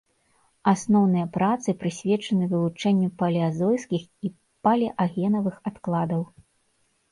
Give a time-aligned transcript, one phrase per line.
[0.71, 4.35] Асноўныя працы прысвечаны вывучэнню палеазойскіх і
[4.67, 6.21] палеагенавых адкладаў.